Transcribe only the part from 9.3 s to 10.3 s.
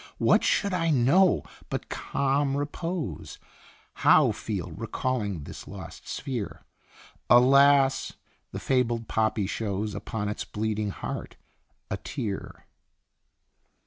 shows Upon